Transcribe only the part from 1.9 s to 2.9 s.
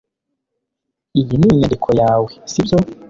yawe, sibyo